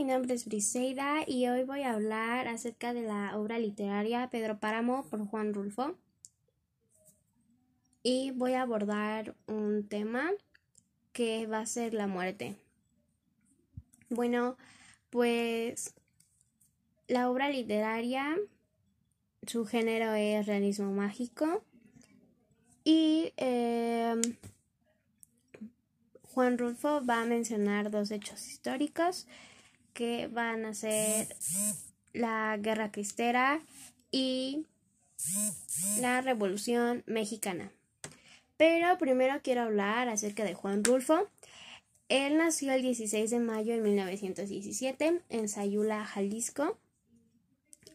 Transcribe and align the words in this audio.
mi 0.00 0.06
nombre 0.06 0.32
es 0.32 0.46
Briseida 0.46 1.24
y 1.26 1.46
hoy 1.48 1.62
voy 1.62 1.82
a 1.82 1.92
hablar 1.92 2.48
acerca 2.48 2.94
de 2.94 3.02
la 3.02 3.36
obra 3.36 3.58
literaria 3.58 4.30
Pedro 4.30 4.58
Páramo 4.58 5.04
por 5.10 5.26
Juan 5.26 5.52
Rulfo. 5.52 5.94
Y 8.02 8.30
voy 8.30 8.54
a 8.54 8.62
abordar 8.62 9.34
un 9.46 9.86
tema 9.86 10.30
que 11.12 11.46
va 11.46 11.58
a 11.58 11.66
ser 11.66 11.92
la 11.92 12.06
muerte. 12.06 12.56
Bueno, 14.08 14.56
pues 15.10 15.92
la 17.06 17.28
obra 17.28 17.50
literaria, 17.50 18.38
su 19.46 19.66
género 19.66 20.14
es 20.14 20.46
realismo 20.46 20.92
mágico 20.92 21.62
y 22.84 23.34
em, 23.36 24.22
Juan 26.22 26.56
Rulfo 26.56 27.04
va 27.04 27.20
a 27.20 27.26
mencionar 27.26 27.90
dos 27.90 28.10
hechos 28.10 28.48
históricos 28.48 29.26
que 29.92 30.28
van 30.28 30.64
a 30.64 30.74
ser 30.74 31.28
la 32.12 32.56
Guerra 32.58 32.90
Cristera 32.90 33.60
y 34.10 34.66
la 36.00 36.20
Revolución 36.20 37.02
Mexicana. 37.06 37.72
Pero 38.56 38.98
primero 38.98 39.40
quiero 39.42 39.62
hablar 39.62 40.08
acerca 40.08 40.44
de 40.44 40.54
Juan 40.54 40.84
Rulfo. 40.84 41.28
Él 42.08 42.36
nació 42.36 42.72
el 42.72 42.82
16 42.82 43.30
de 43.30 43.38
mayo 43.38 43.74
de 43.74 43.80
1917 43.80 45.22
en 45.28 45.48
Sayula, 45.48 46.04
Jalisco, 46.04 46.76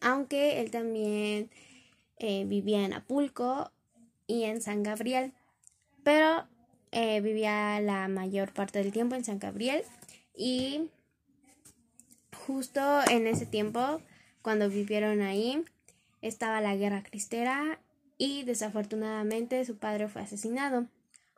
aunque 0.00 0.60
él 0.60 0.70
también 0.70 1.50
eh, 2.18 2.44
vivía 2.46 2.84
en 2.84 2.94
Apulco 2.94 3.70
y 4.26 4.44
en 4.44 4.62
San 4.62 4.82
Gabriel, 4.82 5.32
pero 6.02 6.46
eh, 6.92 7.20
vivía 7.20 7.78
la 7.80 8.08
mayor 8.08 8.52
parte 8.52 8.78
del 8.78 8.92
tiempo 8.92 9.14
en 9.14 9.24
San 9.24 9.38
Gabriel 9.38 9.84
y 10.34 10.88
justo 12.46 12.80
en 13.10 13.26
ese 13.26 13.46
tiempo, 13.46 14.00
cuando 14.42 14.68
vivieron 14.68 15.20
ahí, 15.20 15.64
estaba 16.22 16.60
la 16.60 16.76
guerra 16.76 17.02
cristera 17.02 17.80
y 18.18 18.44
desafortunadamente 18.44 19.64
su 19.64 19.76
padre 19.76 20.08
fue 20.08 20.22
asesinado. 20.22 20.86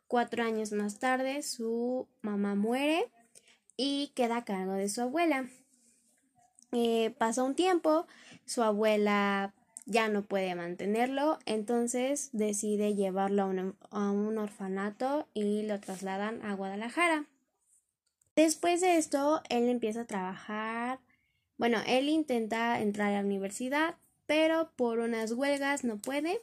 Cuatro 0.06 0.44
años 0.44 0.72
más 0.72 0.98
tarde 0.98 1.42
su 1.42 2.06
mamá 2.22 2.54
muere 2.54 3.08
y 3.76 4.12
queda 4.14 4.38
a 4.38 4.44
cargo 4.44 4.72
de 4.72 4.88
su 4.88 5.00
abuela. 5.00 5.48
Eh, 6.72 7.14
pasó 7.18 7.44
un 7.44 7.54
tiempo, 7.54 8.06
su 8.44 8.62
abuela 8.62 9.54
ya 9.86 10.08
no 10.08 10.22
puede 10.22 10.54
mantenerlo, 10.54 11.38
entonces 11.46 12.28
decide 12.32 12.94
llevarlo 12.94 13.42
a 13.42 13.46
un, 13.46 13.76
a 13.90 14.10
un 14.10 14.36
orfanato 14.36 15.26
y 15.32 15.62
lo 15.62 15.80
trasladan 15.80 16.44
a 16.44 16.54
Guadalajara. 16.54 17.24
Después 18.38 18.80
de 18.80 18.98
esto, 18.98 19.42
él 19.48 19.68
empieza 19.68 20.02
a 20.02 20.06
trabajar. 20.06 21.00
Bueno, 21.56 21.78
él 21.88 22.08
intenta 22.08 22.80
entrar 22.80 23.08
a 23.08 23.16
la 23.20 23.26
universidad, 23.26 23.96
pero 24.26 24.70
por 24.76 25.00
unas 25.00 25.32
huelgas 25.32 25.82
no 25.82 25.96
puede. 25.98 26.40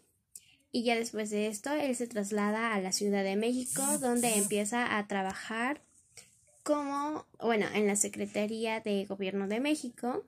Y 0.74 0.84
ya 0.84 0.98
después 0.98 1.30
de 1.30 1.48
esto, 1.48 1.72
él 1.72 1.96
se 1.96 2.08
traslada 2.08 2.74
a 2.74 2.82
la 2.82 2.92
Ciudad 2.92 3.24
de 3.24 3.38
México, 3.38 3.82
donde 4.00 4.36
empieza 4.36 4.98
a 4.98 5.08
trabajar 5.08 5.80
como, 6.64 7.26
bueno, 7.40 7.66
en 7.74 7.88
la 7.88 7.96
Secretaría 7.96 8.82
de 8.82 9.06
Gobierno 9.06 9.48
de 9.48 9.62
México. 9.62 10.26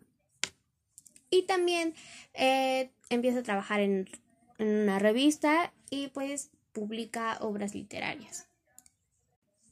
Y 1.30 1.48
también 1.48 1.94
eh, 2.34 2.92
empieza 3.10 3.40
a 3.40 3.44
trabajar 3.44 3.82
en, 3.82 4.10
en 4.58 4.70
una 4.70 5.00
revista 5.00 5.74
y 5.90 6.08
pues 6.08 6.50
publica 6.72 7.38
obras 7.42 7.76
literarias. 7.76 8.47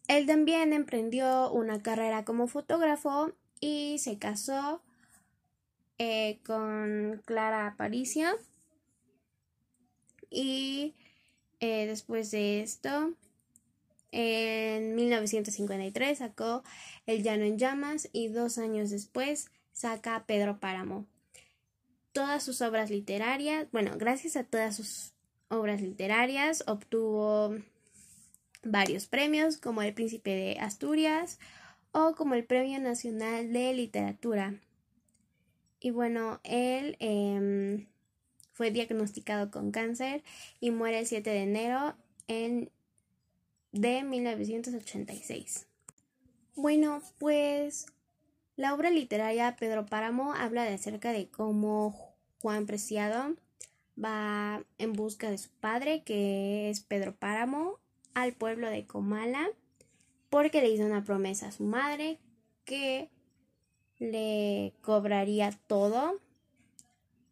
Él 0.08 0.28
también 0.28 0.74
emprendió 0.74 1.52
una 1.52 1.82
carrera 1.82 2.26
como 2.26 2.48
fotógrafo 2.48 3.32
y 3.60 3.98
se 4.00 4.18
casó 4.20 4.82
eh, 5.98 6.40
con 6.46 7.22
Clara 7.26 7.68
Aparicio. 7.68 8.28
Y 10.30 10.94
eh, 11.60 11.88
después 11.88 12.32
de 12.32 12.62
esto, 12.62 13.14
en 14.12 14.96
1953 14.96 16.18
sacó 16.18 16.64
El 17.06 17.24
Llano 17.24 17.46
en 17.46 17.58
Llamas 17.58 18.10
y 18.14 18.28
dos 18.28 18.58
años 18.58 18.90
después 18.90 19.50
saca 19.72 20.26
Pedro 20.26 20.60
Páramo. 20.60 21.06
Todas 22.12 22.44
sus 22.44 22.62
obras 22.62 22.90
literarias, 22.90 23.68
bueno, 23.72 23.94
gracias 23.98 24.36
a 24.36 24.44
todas 24.44 24.76
sus 24.76 25.14
obras 25.50 25.82
literarias 25.82 26.64
obtuvo 26.68 27.56
varios 28.66 29.06
premios 29.06 29.58
como 29.58 29.82
el 29.82 29.94
Príncipe 29.94 30.32
de 30.32 30.60
Asturias 30.60 31.40
o 31.92 32.16
como 32.16 32.34
el 32.34 32.44
Premio 32.44 32.80
Nacional 32.80 33.54
de 33.54 33.74
Literatura. 33.74 34.60
Y 35.80 35.92
bueno, 35.92 36.42
él 36.44 36.98
em, 37.00 37.86
fue 38.52 38.72
diagnosticado 38.72 39.52
con 39.52 39.72
cáncer 39.72 40.24
y 40.60 40.72
muere 40.72 41.00
el 41.00 41.08
7 41.08 41.30
de 41.30 41.44
enero 41.44 41.96
en, 42.28 42.72
de 43.72 44.04
1986. 44.04 45.68
Bueno, 46.56 47.02
pues 47.20 47.86
la 48.56 48.74
obra 48.74 48.90
literaria 48.90 49.56
Pedro 49.58 49.86
Páramo 49.86 50.34
habla 50.34 50.64
de 50.64 50.74
acerca 50.74 51.12
de 51.12 51.30
cómo 51.30 52.16
Juan 52.42 52.66
Preciado 52.66 53.36
va 54.02 54.64
en 54.78 54.94
busca 54.94 55.30
de 55.30 55.38
su 55.38 55.50
padre, 55.50 56.04
que 56.04 56.70
es 56.70 56.80
Pedro 56.82 57.16
Páramo, 57.16 57.80
al 58.16 58.34
pueblo 58.34 58.70
de 58.70 58.86
Comala 58.86 59.48
porque 60.32 60.62
le 60.62 60.70
hizo 60.70 60.86
una 60.86 61.04
promesa 61.04 61.48
a 61.48 61.52
su 61.52 61.64
madre 61.64 62.18
que 62.66 63.10
le 64.00 64.74
cobraría 64.82 65.52
todo 65.68 66.20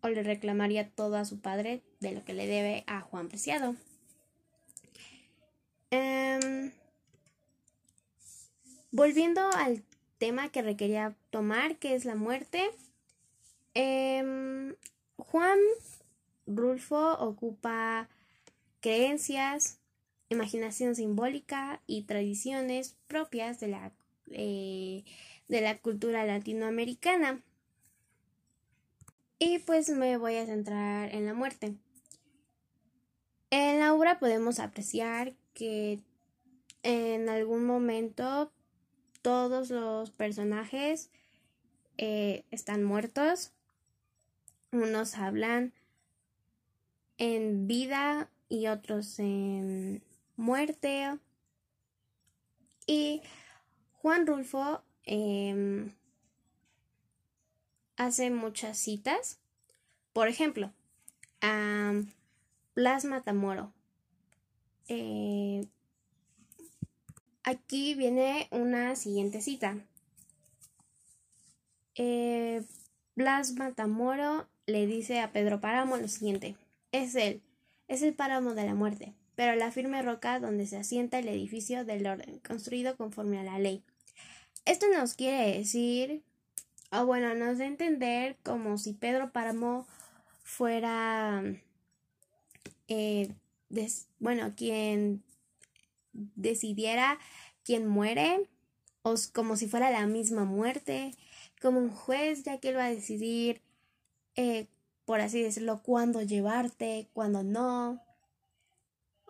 o 0.01 0.09
le 0.09 0.21
reclamaría 0.21 0.89
todo 0.89 1.17
a 1.17 1.25
su 1.25 1.39
padre 1.39 1.81
de 1.99 2.11
lo 2.11 2.23
que 2.23 2.33
le 2.33 2.45
debe 2.45 2.83
a 2.88 3.01
Juan 3.01 3.29
Preciado. 3.29 3.75
Em, 5.91 6.71
volviendo 8.91 9.41
al 9.55 9.83
tema 10.17 10.50
que 10.50 10.61
requería 10.61 11.15
tomar, 11.29 11.77
que 11.77 11.95
es 11.95 12.05
la 12.05 12.15
muerte, 12.15 12.69
em, 13.73 14.75
Juan 15.17 15.59
Rulfo 16.47 17.13
ocupa 17.19 18.09
creencias, 18.81 19.79
imaginación 20.33 20.95
simbólica 20.95 21.81
y 21.88 22.03
tradiciones 22.03 22.95
propias 23.07 23.59
de 23.59 23.67
la, 23.69 23.91
eh, 24.31 25.03
de 25.47 25.61
la 25.61 25.77
cultura 25.77 26.25
latinoamericana. 26.25 27.41
Y 29.39 29.59
pues 29.59 29.89
me 29.89 30.17
voy 30.17 30.35
a 30.35 30.45
centrar 30.45 31.13
en 31.13 31.25
la 31.25 31.33
muerte. 31.33 31.75
En 33.49 33.79
la 33.79 33.94
obra 33.94 34.19
podemos 34.19 34.59
apreciar 34.59 35.33
que 35.53 35.99
en 36.81 37.29
algún 37.29 37.65
momento 37.65 38.51
todos 39.21 39.69
los 39.69 40.11
personajes 40.11 41.09
eh, 41.97 42.45
están 42.51 42.83
muertos. 42.83 43.51
Unos 44.71 45.15
hablan 45.15 45.73
en 47.17 47.67
vida 47.67 48.29
y 48.50 48.67
otros 48.67 49.19
en 49.19 50.03
muerte. 50.35 51.17
Y 52.85 53.21
Juan 54.01 54.27
Rulfo 54.27 54.81
em, 55.05 55.94
hace 57.95 58.29
muchas 58.29 58.77
citas. 58.77 59.39
Por 60.11 60.27
ejemplo, 60.27 60.71
a 61.41 61.94
Blas 62.75 63.05
Matamoro. 63.05 63.73
Eh, 64.88 65.66
aquí 67.44 67.95
viene 67.95 68.47
una 68.51 68.95
siguiente 68.95 69.41
cita. 69.41 69.77
Eh, 71.95 72.63
Blas 73.15 73.53
Matamoro 73.53 74.47
le 74.65 74.85
dice 74.88 75.19
a 75.19 75.31
Pedro 75.31 75.62
Páramo 75.62 75.97
lo 75.97 76.07
siguiente. 76.07 76.56
Es 76.91 77.15
él, 77.15 77.41
es 77.88 78.01
el 78.01 78.13
páramo 78.13 78.53
de 78.53 78.65
la 78.65 78.75
muerte 78.75 79.13
pero 79.35 79.56
la 79.56 79.71
firme 79.71 80.01
roca 80.01 80.39
donde 80.39 80.65
se 80.68 80.77
asienta 80.77 81.19
el 81.19 81.27
edificio 81.27 81.85
del 81.85 82.06
orden, 82.06 82.39
construido 82.39 82.95
conforme 82.95 83.39
a 83.39 83.44
la 83.44 83.59
ley. 83.59 83.83
Esto 84.65 84.85
nos 84.95 85.13
quiere 85.15 85.57
decir, 85.57 86.24
o 86.91 87.06
bueno, 87.06 87.33
nos 87.35 87.57
da 87.57 87.65
a 87.65 87.68
entender 87.68 88.38
como 88.44 88.77
si 88.77 88.94
Pedro 88.94 89.31
Páramo 89.31 89.88
fuera, 90.44 91.44
eh, 92.88 93.33
bueno, 94.19 94.53
quien 94.56 95.24
decidiera 96.13 97.18
quién 97.63 97.88
muere, 97.88 98.47
o 99.01 99.15
como 99.33 99.57
si 99.57 99.68
fuera 99.68 99.91
la 99.91 100.06
misma 100.06 100.45
muerte, 100.45 101.13
como 101.62 101.80
un 101.80 101.89
juez, 101.89 102.44
ya 102.44 102.59
que 102.59 102.69
él 102.69 102.77
va 102.77 102.85
a 102.85 102.89
decidir, 102.89 103.62
eh, 104.35 104.68
por 105.06 105.19
así 105.19 105.41
decirlo, 105.41 105.81
cuándo 105.81 106.21
llevarte, 106.21 107.09
cuándo 107.13 107.44
no, 107.44 108.01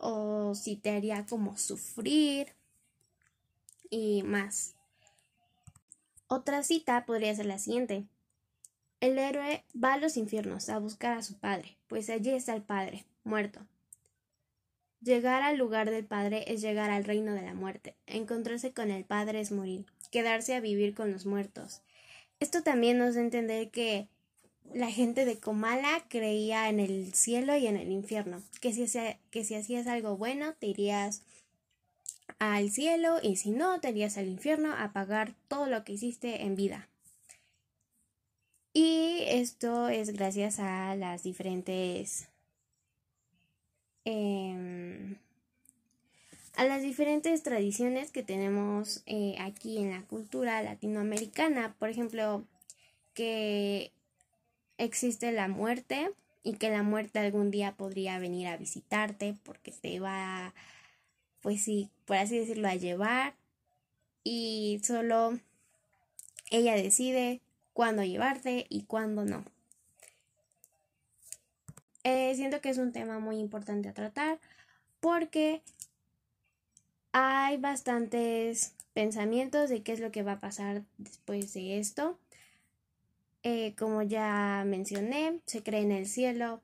o 0.05 0.53
si 0.53 0.75
te 0.75 0.89
haría 0.89 1.25
como 1.25 1.57
sufrir 1.57 2.53
y 3.89 4.21
más. 4.23 4.75
Otra 6.27 6.61
cita 6.61 7.05
podría 7.05 7.33
ser 7.33 7.45
la 7.45 7.57
siguiente. 7.57 8.03
El 8.99 9.17
héroe 9.17 9.63
va 9.81 9.93
a 9.93 9.97
los 9.97 10.17
infiernos 10.17 10.67
a 10.67 10.79
buscar 10.79 11.17
a 11.17 11.23
su 11.23 11.37
padre, 11.37 11.77
pues 11.87 12.09
allí 12.09 12.31
está 12.31 12.53
el 12.53 12.63
padre, 12.63 13.05
muerto. 13.23 13.61
Llegar 15.01 15.41
al 15.41 15.57
lugar 15.57 15.89
del 15.89 16.05
Padre 16.05 16.45
es 16.47 16.61
llegar 16.61 16.89
al 16.89 17.03
reino 17.03 17.33
de 17.33 17.41
la 17.41 17.53
muerte. 17.53 17.97
Encontrarse 18.07 18.71
con 18.71 18.89
el 18.89 19.03
Padre 19.03 19.41
es 19.41 19.51
morir, 19.51 19.85
quedarse 20.11 20.55
a 20.55 20.61
vivir 20.61 20.95
con 20.95 21.11
los 21.11 21.25
muertos. 21.25 21.81
Esto 22.39 22.63
también 22.63 22.97
nos 22.97 23.15
da 23.15 23.19
a 23.19 23.25
entender 23.25 23.69
que 23.69 24.07
la 24.73 24.91
gente 24.91 25.25
de 25.25 25.39
Comala 25.39 26.05
creía 26.09 26.69
en 26.69 26.79
el 26.79 27.13
cielo 27.13 27.55
y 27.55 27.67
en 27.67 27.77
el 27.77 27.91
infierno, 27.91 28.41
que 28.61 28.73
si, 28.73 28.85
que 29.31 29.43
si 29.43 29.55
hacías 29.55 29.87
algo 29.87 30.17
bueno 30.17 30.53
te 30.53 30.67
irías 30.67 31.21
al 32.39 32.71
cielo 32.71 33.19
y 33.21 33.35
si 33.37 33.51
no 33.51 33.79
te 33.79 33.89
irías 33.89 34.17
al 34.17 34.27
infierno 34.27 34.73
a 34.73 34.93
pagar 34.93 35.33
todo 35.47 35.67
lo 35.67 35.83
que 35.83 35.93
hiciste 35.93 36.43
en 36.43 36.55
vida. 36.55 36.87
Y 38.73 39.19
esto 39.27 39.87
es 39.89 40.13
gracias 40.13 40.59
a 40.59 40.95
las 40.95 41.23
diferentes 41.23 42.27
Em, 44.05 45.15
a 46.55 46.65
las 46.65 46.81
diferentes 46.81 47.41
tradiciones 47.41 48.11
que 48.11 48.21
tenemos 48.21 49.01
eh, 49.05 49.35
aquí 49.39 49.77
en 49.77 49.91
la 49.91 50.01
cultura 50.03 50.61
latinoamericana. 50.61 51.75
Por 51.79 51.89
ejemplo, 51.89 52.43
que 53.13 53.91
existe 54.77 55.31
la 55.31 55.47
muerte 55.47 56.11
y 56.43 56.53
que 56.53 56.69
la 56.69 56.83
muerte 56.83 57.19
algún 57.19 57.51
día 57.51 57.75
podría 57.75 58.19
venir 58.19 58.47
a 58.47 58.57
visitarte 58.57 59.35
porque 59.43 59.71
te 59.71 59.99
va, 59.99 60.53
pues 61.41 61.63
sí, 61.63 61.89
por 62.05 62.17
así 62.17 62.37
decirlo, 62.37 62.67
a 62.67 62.75
llevar 62.75 63.33
y 64.23 64.81
solo 64.83 65.39
ella 66.51 66.75
decide 66.75 67.41
cuándo 67.73 68.03
llevarte 68.03 68.65
y 68.69 68.83
cuándo 68.83 69.25
no. 69.25 69.43
Eh, 72.03 72.33
siento 72.35 72.59
que 72.59 72.69
es 72.69 72.77
un 72.77 72.91
tema 72.91 73.19
muy 73.19 73.37
importante 73.37 73.89
a 73.89 73.93
tratar 73.93 74.39
porque 74.99 75.61
hay 77.13 77.57
bastantes 77.57 78.73
pensamientos 78.93 79.69
de 79.69 79.83
qué 79.83 79.93
es 79.93 79.99
lo 79.99 80.11
que 80.11 80.23
va 80.23 80.33
a 80.33 80.39
pasar 80.39 80.83
después 80.97 81.53
de 81.53 81.79
esto. 81.79 82.17
Eh, 83.43 83.75
como 83.77 84.01
ya 84.01 84.63
mencioné, 84.65 85.41
se 85.45 85.63
cree 85.63 85.81
en 85.81 85.91
el 85.91 86.07
cielo 86.07 86.61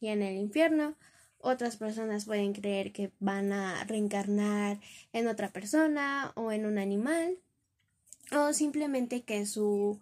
y 0.00 0.08
en 0.08 0.22
el 0.22 0.36
infierno. 0.36 0.94
Otras 1.38 1.76
personas 1.76 2.24
pueden 2.24 2.52
creer 2.52 2.92
que 2.92 3.10
van 3.18 3.52
a 3.52 3.84
reencarnar 3.84 4.78
en 5.12 5.26
otra 5.26 5.50
persona 5.50 6.32
o 6.36 6.52
en 6.52 6.66
un 6.66 6.78
animal. 6.78 7.38
O 8.32 8.52
simplemente 8.52 9.22
que 9.22 9.44
su 9.44 10.00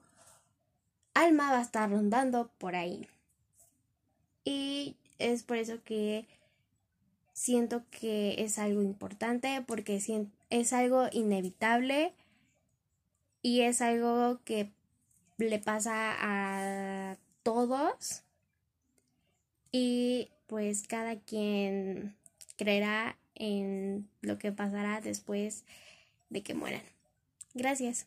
alma 1.14 1.50
va 1.50 1.58
a 1.58 1.62
estar 1.62 1.90
rondando 1.90 2.50
por 2.58 2.76
ahí. 2.76 3.08
Y 4.44 4.96
es 5.18 5.42
por 5.42 5.56
eso 5.56 5.82
que 5.82 6.28
siento 7.32 7.84
que 7.90 8.36
es 8.38 8.58
algo 8.58 8.82
importante 8.82 9.64
porque 9.66 10.00
es 10.50 10.72
algo 10.72 11.08
inevitable 11.10 12.14
y 13.40 13.62
es 13.62 13.80
algo 13.80 14.40
que 14.44 14.70
le 15.48 15.58
pasa 15.58 16.14
a 16.18 17.16
todos 17.42 18.22
y 19.70 20.30
pues 20.46 20.86
cada 20.86 21.18
quien 21.18 22.16
creerá 22.56 23.16
en 23.34 24.08
lo 24.20 24.38
que 24.38 24.52
pasará 24.52 25.00
después 25.00 25.64
de 26.30 26.42
que 26.42 26.54
mueran. 26.54 26.82
Gracias. 27.54 28.06